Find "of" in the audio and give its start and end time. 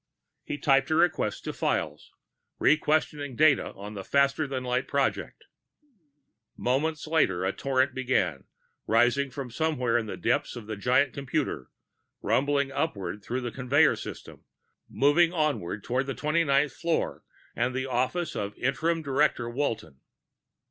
10.55-10.65, 18.35-18.57